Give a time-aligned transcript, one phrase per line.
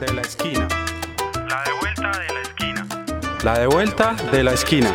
[0.00, 0.66] de la esquina.
[1.46, 2.88] La de vuelta de la esquina.
[3.44, 4.94] La de vuelta de la esquina.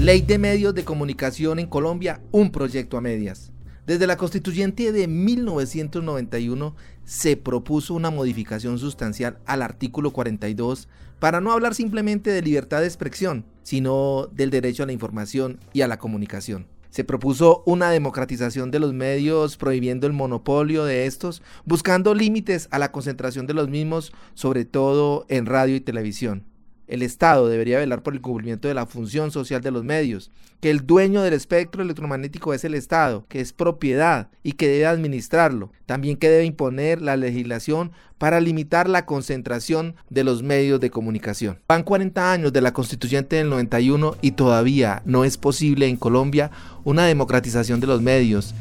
[0.00, 3.52] Ley de Medios de Comunicación en Colombia, un proyecto a medias.
[3.86, 6.74] Desde la constituyente de 1991
[7.04, 10.88] se propuso una modificación sustancial al artículo 42
[11.18, 15.82] para no hablar simplemente de libertad de expresión, sino del derecho a la información y
[15.82, 16.77] a la comunicación.
[16.90, 22.78] Se propuso una democratización de los medios prohibiendo el monopolio de estos, buscando límites a
[22.78, 26.44] la concentración de los mismos, sobre todo en radio y televisión.
[26.88, 30.70] El Estado debería velar por el cumplimiento de la función social de los medios, que
[30.70, 35.70] el dueño del espectro electromagnético es el Estado, que es propiedad y que debe administrarlo,
[35.86, 41.60] también que debe imponer la legislación para limitar la concentración de los medios de comunicación.
[41.68, 46.50] Van 40 años de la constituyente del 91 y todavía no es posible en Colombia
[46.84, 48.54] una democratización de los medios.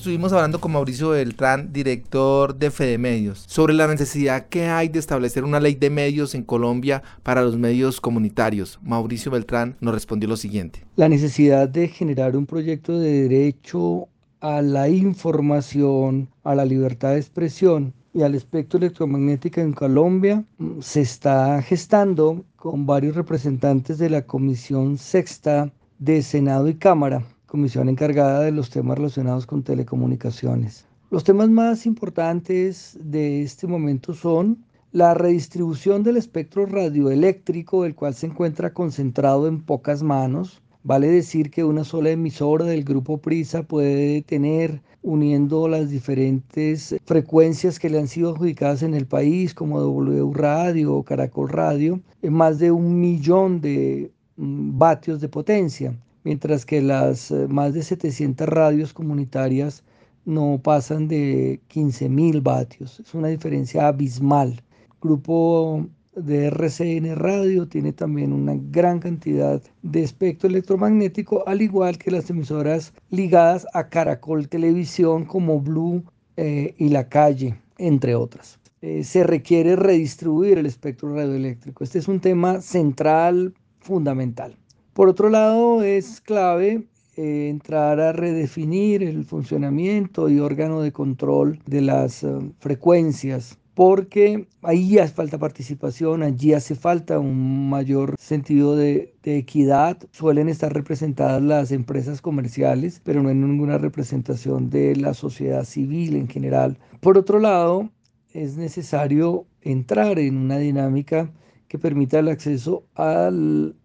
[0.00, 4.98] Estuvimos hablando con Mauricio Beltrán, director de Fede Medios, sobre la necesidad que hay de
[4.98, 8.80] establecer una ley de medios en Colombia para los medios comunitarios.
[8.82, 10.86] Mauricio Beltrán nos respondió lo siguiente.
[10.96, 14.08] La necesidad de generar un proyecto de derecho
[14.40, 20.80] a la información, a la libertad de expresión y al espectro electromagnético en Colombia mm,
[20.80, 27.88] se está gestando con varios representantes de la Comisión Sexta de Senado y Cámara comisión
[27.88, 30.86] encargada de los temas relacionados con telecomunicaciones.
[31.10, 38.14] Los temas más importantes de este momento son la redistribución del espectro radioeléctrico, el cual
[38.14, 40.62] se encuentra concentrado en pocas manos.
[40.84, 47.80] Vale decir que una sola emisora del grupo Prisa puede tener, uniendo las diferentes frecuencias
[47.80, 52.60] que le han sido adjudicadas en el país, como W Radio o Caracol Radio, más
[52.60, 58.48] de un millón de mm, vatios de potencia mientras que las eh, más de 700
[58.48, 59.84] radios comunitarias
[60.24, 63.00] no pasan de 15.000 vatios.
[63.00, 64.62] Es una diferencia abismal.
[64.80, 71.98] El grupo de RCN Radio tiene también una gran cantidad de espectro electromagnético, al igual
[71.98, 76.04] que las emisoras ligadas a Caracol Televisión como Blue
[76.36, 78.58] eh, y La Calle, entre otras.
[78.82, 81.84] Eh, se requiere redistribuir el espectro radioeléctrico.
[81.84, 84.56] Este es un tema central, fundamental.
[85.00, 86.82] Por otro lado, es clave
[87.16, 92.28] eh, entrar a redefinir el funcionamiento y órgano de control de las eh,
[92.58, 99.96] frecuencias porque ahí hace falta participación, allí hace falta un mayor sentido de, de, equidad.
[100.10, 106.14] Suelen estar representadas las empresas comerciales, pero no hay ninguna representación de la sociedad civil
[106.14, 106.76] en general.
[107.00, 107.88] Por otro lado,
[108.34, 111.32] es necesario entrar en una dinámica
[111.68, 113.76] que permita el acceso al,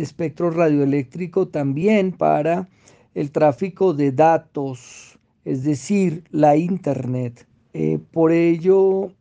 [0.00, 2.68] espectro radioeléctrico también para
[3.14, 7.46] el tráfico de datos, es decir, la Internet.
[7.72, 9.12] Eh, por ello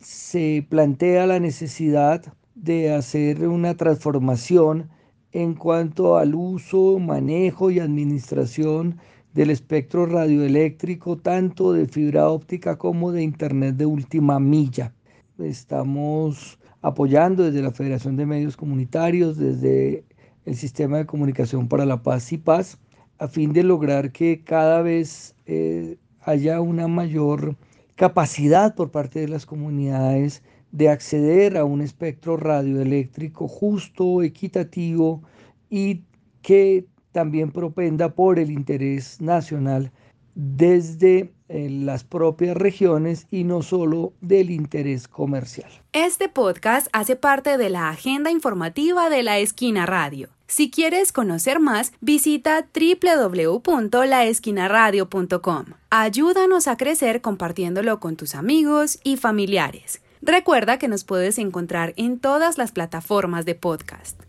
[0.00, 2.22] se plantea la necesidad
[2.54, 4.90] de hacer una transformación
[5.32, 8.98] en cuanto al uso, manejo y administración
[9.34, 14.92] del espectro radioeléctrico, tanto de fibra óptica como de Internet de última milla.
[15.38, 20.04] Estamos apoyando desde la Federación de Medios Comunitarios, desde
[20.44, 22.78] el Sistema de Comunicación para la Paz y Paz,
[23.18, 27.56] a fin de lograr que cada vez eh, haya una mayor
[27.96, 35.22] capacidad por parte de las comunidades de acceder a un espectro radioeléctrico justo, equitativo
[35.70, 36.02] y
[36.42, 39.90] que también propenda por el interés nacional
[40.34, 45.70] desde en las propias regiones y no solo del interés comercial.
[45.92, 50.28] Este podcast hace parte de la agenda informativa de La Esquina Radio.
[50.46, 55.64] Si quieres conocer más, visita www.laesquinaradio.com.
[55.90, 60.00] Ayúdanos a crecer compartiéndolo con tus amigos y familiares.
[60.22, 64.20] Recuerda que nos puedes encontrar en todas las plataformas de podcast.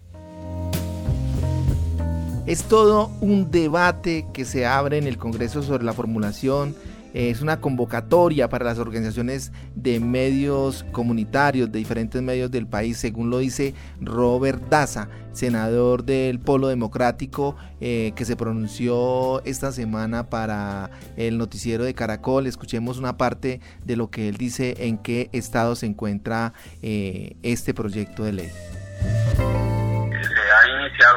[2.45, 6.75] Es todo un debate que se abre en el Congreso sobre la formulación
[7.13, 13.29] es una convocatoria para las organizaciones de medios comunitarios de diferentes medios del país, según
[13.29, 20.91] lo dice Robert Daza, senador del Polo Democrático, eh, que se pronunció esta semana para
[21.17, 22.47] el noticiero de Caracol.
[22.47, 27.73] Escuchemos una parte de lo que él dice en qué estado se encuentra eh, este
[27.73, 28.49] proyecto de ley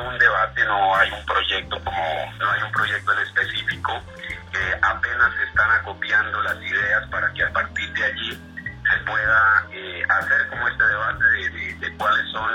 [0.01, 3.93] un debate, no hay un proyecto como, no hay un proyecto en específico
[4.55, 8.31] eh, apenas se están acopiando las ideas para que a partir de allí
[8.91, 12.51] se pueda eh, hacer como este debate de, de, de cuáles son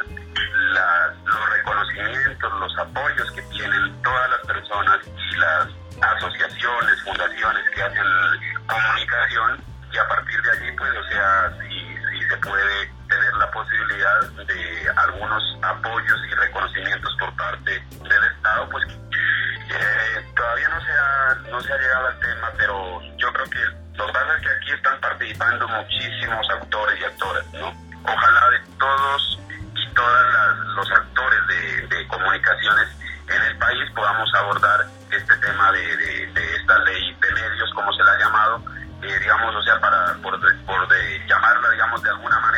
[0.74, 5.68] las, los reconocimientos, los apoyos que tienen todas las personas y las
[6.02, 8.06] asociaciones, fundaciones que hacen
[8.68, 11.80] comunicación y a partir de allí pues o sea si,
[12.12, 18.70] si se puede tener la posibilidad de algunos apoyos y reconocimientos por parte del Estado
[18.70, 18.86] pues
[21.52, 24.50] no se ha llegado al tema, pero yo creo que lo que pasa es que
[24.50, 27.74] aquí están participando muchísimos actores y actoras, ¿no?
[28.04, 29.40] Ojalá de todos
[29.76, 32.88] y todas los actores de, comunicaciones
[33.28, 36.24] en el país podamos abordar este tema de,
[36.56, 38.62] esta ley de medios, como se la ha llamado,
[39.02, 42.57] eh, digamos, o sea, para por, por de llamarla, digamos, de alguna manera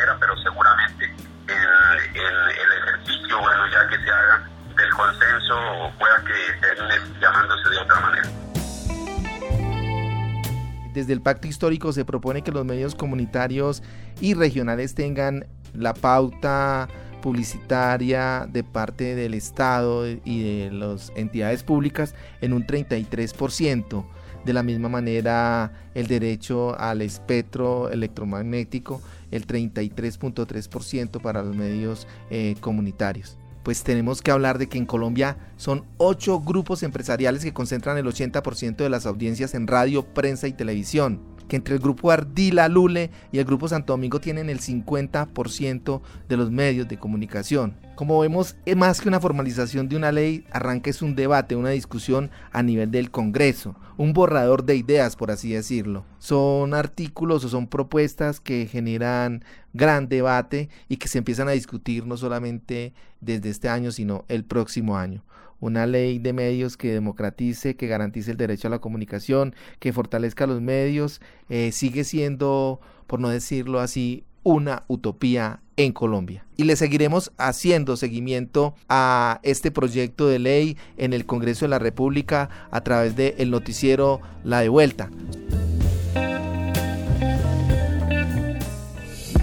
[10.94, 13.82] Desde el pacto histórico se propone que los medios comunitarios
[14.20, 16.88] y regionales tengan la pauta
[17.20, 24.04] publicitaria de parte del Estado y de las entidades públicas en un 33%.
[24.44, 32.56] De la misma manera, el derecho al espectro electromagnético, el 33.3% para los medios eh,
[32.60, 33.36] comunitarios.
[33.62, 38.06] Pues tenemos que hablar de que en Colombia son ocho grupos empresariales que concentran el
[38.06, 43.10] 80% de las audiencias en radio, prensa y televisión que entre el grupo Ardila Lule
[43.32, 47.74] y el grupo Santo Domingo tienen el 50% de los medios de comunicación.
[47.96, 51.70] Como vemos, es más que una formalización de una ley, arranca es un debate, una
[51.70, 56.04] discusión a nivel del Congreso, un borrador de ideas, por así decirlo.
[56.20, 62.06] Son artículos o son propuestas que generan gran debate y que se empiezan a discutir
[62.06, 65.24] no solamente desde este año, sino el próximo año
[65.60, 70.46] una ley de medios que democratice, que garantice el derecho a la comunicación, que fortalezca
[70.46, 76.46] los medios, eh, sigue siendo, por no decirlo así, una utopía en Colombia.
[76.56, 81.78] Y le seguiremos haciendo seguimiento a este proyecto de ley en el Congreso de la
[81.78, 85.10] República a través del noticiero La Devuelta.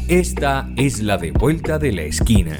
[0.07, 2.59] Esta es la Devuelta de la Esquina